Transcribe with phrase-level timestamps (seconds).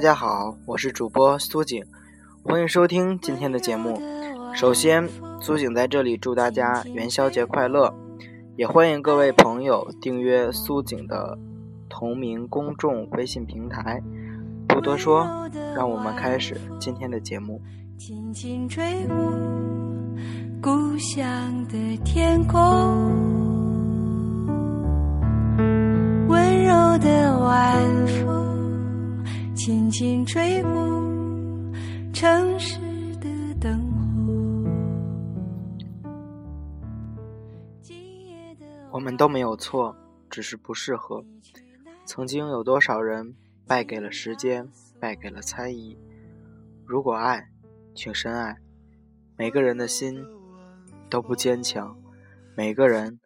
[0.00, 1.84] 大家好，我是主播苏景，
[2.42, 4.00] 欢迎收听今天的节目。
[4.54, 5.06] 首先，
[5.42, 7.94] 苏景在这里祝大家元宵节快乐，
[8.56, 11.36] 也欢迎各位朋友订阅苏景的
[11.90, 14.02] 同名公众微信平台。
[14.66, 15.28] 不多说，
[15.76, 17.60] 让我们开始今天的节目。
[17.98, 19.16] 轻轻吹过
[20.62, 21.22] 故乡
[21.68, 21.76] 的
[22.06, 22.58] 天空，
[26.26, 28.49] 温柔的晚风。
[29.62, 30.70] 轻轻吹过
[32.14, 32.80] 城市
[33.16, 33.28] 的
[33.60, 34.00] 灯火。
[38.90, 39.94] 我们都没有错，
[40.30, 41.22] 只是不适合。
[42.06, 43.34] 曾经有多少人
[43.66, 44.66] 败给了时间，
[44.98, 45.94] 败给了猜疑。
[46.86, 47.50] 如果爱，
[47.94, 48.56] 请深爱。
[49.36, 50.24] 每个人的心
[51.10, 51.98] 都不坚强，
[52.56, 53.20] 每个人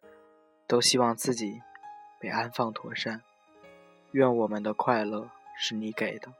[0.67, 1.61] 都希望自己
[2.19, 3.21] 被安放妥善。
[4.11, 5.29] 愿我们的快乐。
[5.57, 6.33] 是你给的，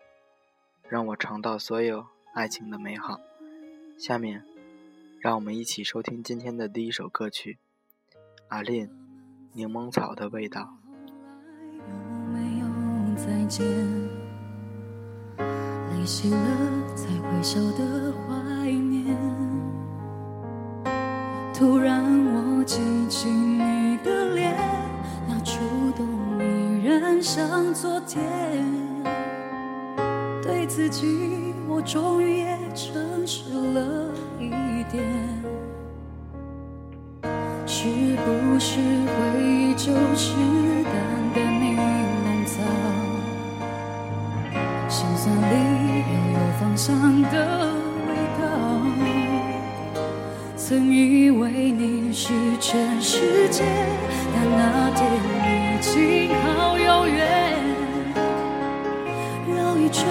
[0.90, 3.20] 让我尝到所有爱情的美好。
[3.98, 4.44] 下面，
[5.20, 7.58] 让我们一起收听今天的第一首歌曲，
[8.50, 8.90] 《阿令
[9.54, 10.62] 柠檬草的味道》。
[15.92, 19.18] 累积了才会晓得怀念。
[21.54, 22.78] 突然我记
[23.08, 24.56] 起你的脸，
[25.28, 25.62] 那触
[25.96, 26.06] 动
[26.44, 28.95] 依然像昨天。
[30.76, 31.08] 自己，
[31.70, 34.50] 我终于也诚实了一
[34.92, 35.02] 点。
[37.66, 40.36] 是不是回忆就是
[40.84, 40.94] 淡
[41.34, 42.60] 淡柠檬草？
[44.90, 45.44] 心酸里
[46.12, 47.72] 又有芳香的
[48.10, 48.44] 味道。
[50.58, 53.64] 曾以为你是全世界，
[54.34, 55.00] 但那天
[55.78, 57.64] 已经好遥远。
[59.56, 60.06] 绕一圈。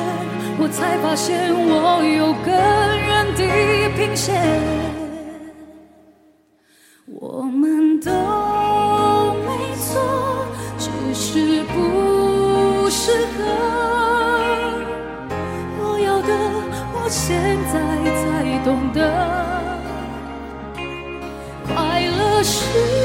[0.64, 3.42] 我才发现，我有更远地
[3.98, 4.34] 平线。
[7.20, 8.10] 我们都
[9.44, 10.46] 没错，
[10.78, 13.44] 只是不适合。
[15.80, 16.32] 我要的，
[16.94, 17.74] 我现在
[18.22, 18.24] 才
[18.64, 18.98] 懂得，
[21.66, 23.03] 快乐是。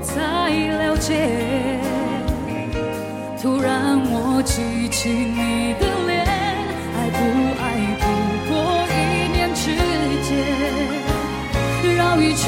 [0.00, 1.80] 才了解，
[3.40, 6.14] 突然我记起你的脸，
[6.94, 7.18] 爱不
[7.60, 7.62] 爱
[8.00, 8.02] 不
[8.48, 8.52] 过
[8.88, 8.92] 一
[9.32, 9.62] 念之
[10.22, 10.28] 间。
[11.96, 12.44] 绕一圈，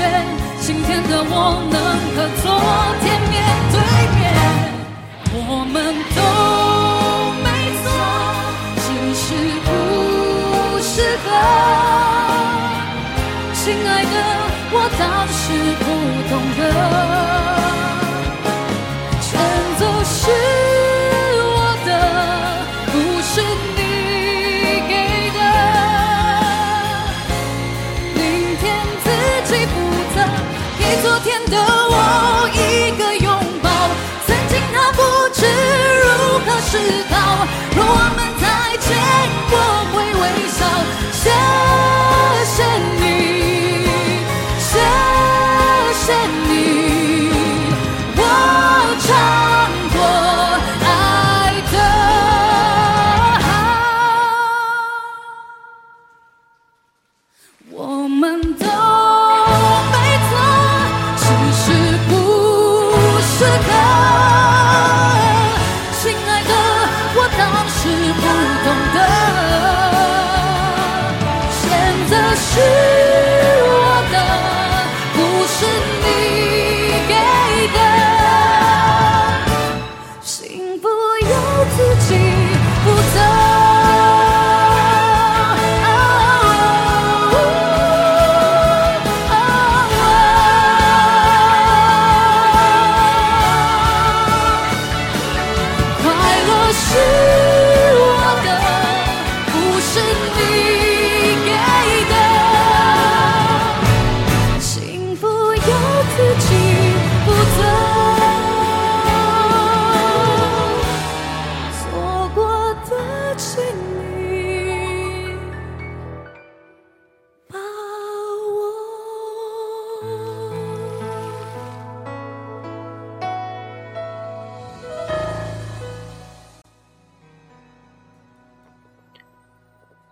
[0.61, 1.35] 今天的我
[1.71, 1.77] 能
[2.15, 2.45] 和昨
[3.03, 3.35] 天面
[3.73, 3.77] 对
[4.17, 4.19] 面。
[5.33, 5.39] 我
[5.73, 5.75] 们
[6.15, 6.19] 都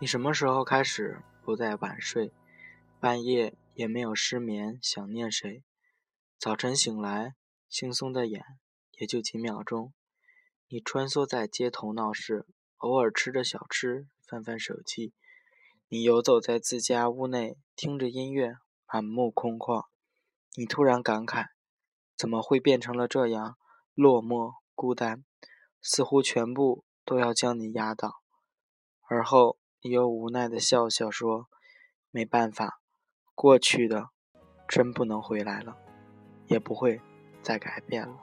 [0.04, 2.30] 你什么时候开始不再晚睡，
[3.00, 5.64] 半夜也没有失眠，想念谁？
[6.38, 7.34] 早晨醒来，
[7.70, 8.44] 惺忪的眼
[8.98, 9.94] 也就几秒钟。
[10.68, 12.44] 你穿梭在街头闹市，
[12.76, 15.14] 偶尔吃着小吃，翻翻手机。
[15.88, 19.86] 你游走在自家屋内，听着音乐，满目空旷。
[20.54, 21.46] 你突然感慨，
[22.14, 23.56] 怎么会变成了这样
[23.94, 25.24] 落寞孤单？
[25.80, 28.20] 似乎全部都要将你压倒。
[29.08, 31.46] 而后，又无奈的笑笑说
[32.10, 32.80] ：“没办法，
[33.34, 34.08] 过去的
[34.66, 35.76] 真不能回来了，
[36.46, 37.02] 也不会
[37.42, 38.16] 再改变了。”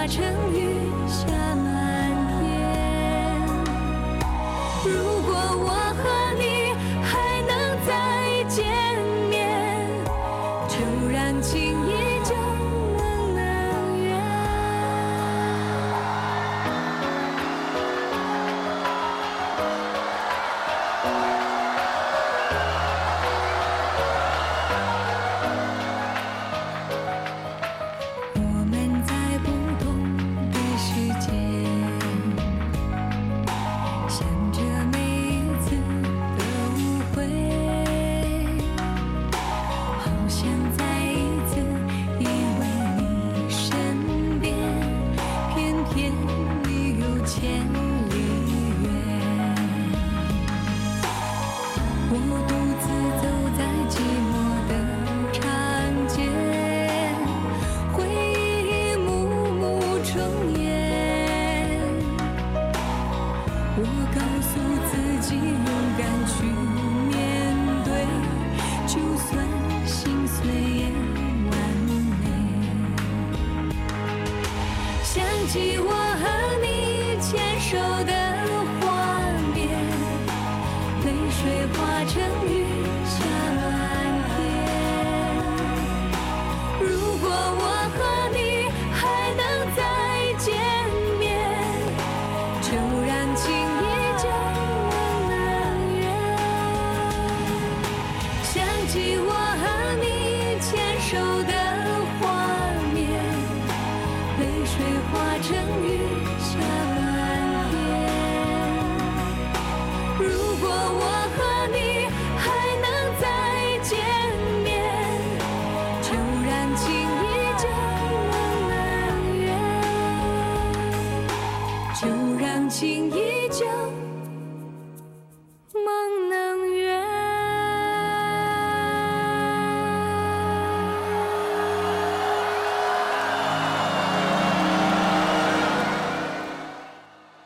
[0.00, 0.24] 化成
[0.54, 1.54] 雨下
[81.30, 82.64] 水化成雨
[83.06, 83.59] 下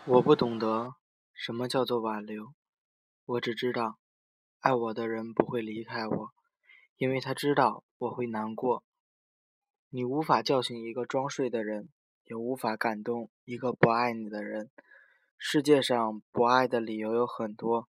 [0.06, 0.96] 我不懂得
[1.32, 2.52] 什么叫做挽留，
[3.24, 3.98] 我只知道，
[4.60, 6.30] 爱我的人不会离开我，
[6.98, 8.84] 因为他知道我会难过。
[9.88, 11.88] 你无法叫醒一个装睡的人，
[12.24, 14.70] 也无法感动一个不爱你的人。
[15.38, 17.88] 世界上不爱的理由有很多，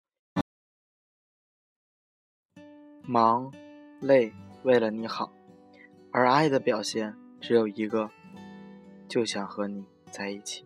[3.03, 3.51] 忙、
[4.00, 5.34] 累，为了你好；
[6.13, 8.10] 而爱的表现只有一个，
[9.10, 10.65] 就想和你在一起。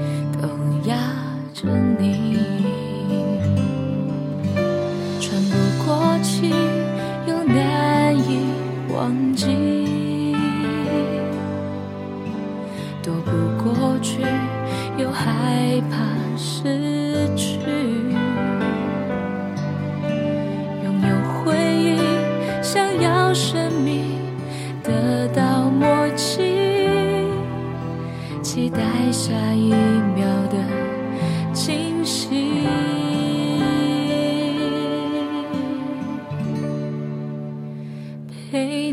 [1.61, 2.39] 着你，
[5.19, 5.53] 喘不
[5.85, 6.51] 过气，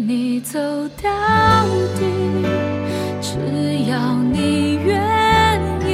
[0.09, 0.59] 你走
[1.03, 1.11] 到
[1.99, 2.07] 底，
[3.21, 3.37] 只
[3.91, 5.89] 要你愿意。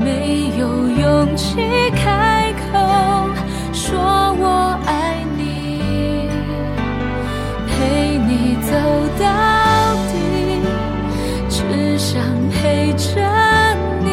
[0.00, 1.60] 没有勇气
[1.94, 3.30] 开口
[3.72, 4.00] 说
[4.36, 6.28] 我爱你，
[7.68, 8.74] 陪你走
[9.16, 10.12] 到底。
[11.48, 12.20] 只想
[12.50, 13.22] 陪着
[14.02, 14.10] 你，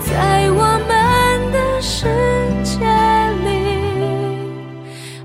[0.00, 2.06] 在我们的世
[2.64, 2.86] 界
[3.44, 3.52] 里，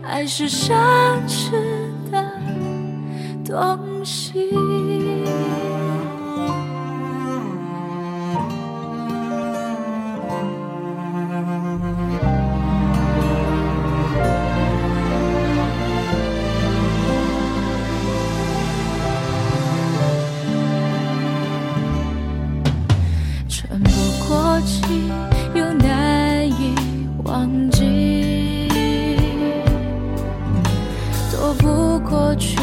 [0.05, 0.73] 爱是奢
[23.59, 23.91] 喘不
[24.25, 24.81] 过气，
[25.53, 26.73] 又难以
[27.25, 28.69] 忘记，
[31.29, 32.57] 躲不过去，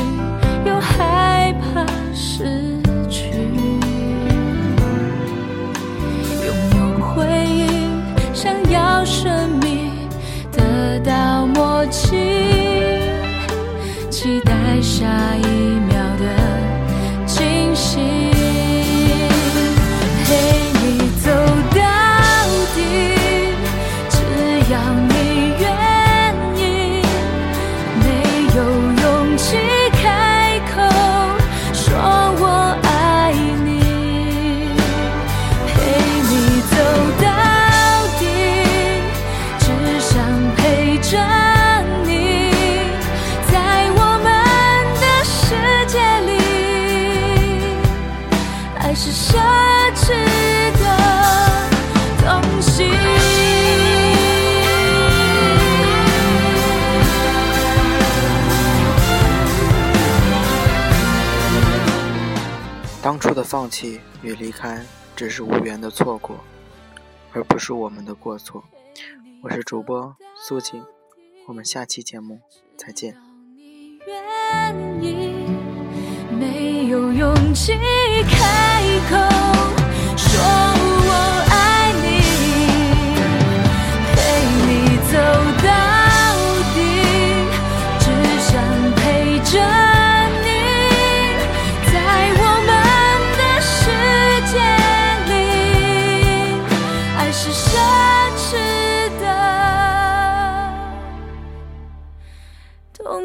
[63.47, 64.85] 放弃与离开，
[65.15, 66.37] 只是无缘的错过，
[67.33, 68.65] 而不是我们的过错。
[69.41, 70.83] 我是主播苏锦，
[71.47, 72.41] 我们下期节目
[72.77, 73.17] 再见。
[76.33, 77.73] 没有勇气
[78.29, 79.56] 开口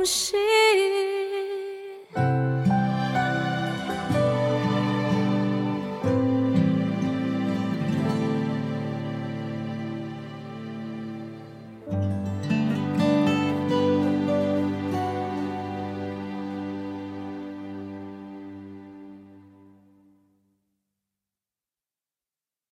[0.01, 0.50] 东西。